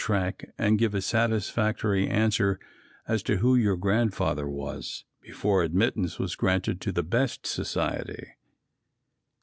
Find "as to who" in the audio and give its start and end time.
3.07-3.53